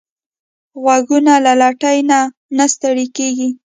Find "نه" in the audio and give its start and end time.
2.09-2.19, 2.57-2.65